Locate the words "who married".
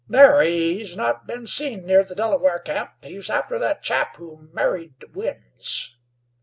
4.15-4.95